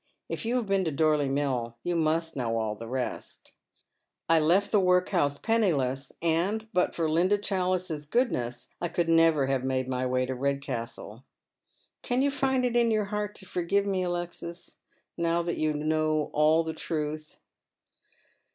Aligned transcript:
If 0.27 0.45
you 0.45 0.55
have 0.55 0.65
been 0.65 0.83
to 0.85 0.91
Dorley 0.91 1.29
Mill 1.29 1.75
you 1.83 1.93
must 1.95 2.35
know 2.35 2.57
all 2.57 2.73
the 2.73 2.87
rest. 2.87 3.51
I 4.27 4.39
left 4.39 4.71
the 4.71 4.79
work 4.79 5.11
bouse 5.11 5.37
penniless, 5.37 6.11
and 6.23 6.67
but. 6.73 6.95
for 6.95 7.07
Linda 7.07 7.37
Challice's 7.37 8.07
goodness 8.07 8.67
I 8.81 8.89
conW 8.89 8.91
823 8.93 8.95
Dead 8.95 8.95
MerCs 8.95 9.13
iShoet. 9.13 9.15
never 9.23 9.45
have 9.45 9.63
made 9.63 9.87
my 9.87 10.05
way 10.07 10.25
to 10.25 10.33
Eedcastle. 10.33 11.23
Can 12.01 12.23
you 12.23 12.31
find 12.31 12.63
k 12.63 12.81
m 12.81 12.89
your 12.89 13.05
heart 13.05 13.35
to 13.35 13.45
forgive 13.45 13.85
me, 13.85 14.01
Alexis, 14.01 14.77
now 15.17 15.43
that 15.43 15.57
you 15.57 15.71
know 15.71 16.31
all 16.33 16.63
the 16.63 16.73
truth 16.73 17.41